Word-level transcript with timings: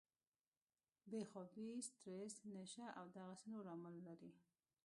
بې 1.09 1.21
خوابي، 1.29 1.67
سټريس، 1.87 2.35
نشه 2.55 2.87
او 2.99 3.05
دغسې 3.17 3.47
نور 3.53 3.65
عوامل 3.73 3.95
لري 4.07 4.31